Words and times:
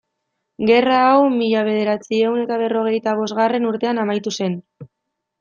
Gerra 0.69 0.95
hau 1.09 1.19
mila 1.33 1.61
bederatziehun 1.67 2.39
eta 2.45 2.57
berrogeita 2.63 3.15
bosgarren 3.21 3.69
urtean 3.75 4.03
amaitu 4.07 4.35
zen. 4.41 4.59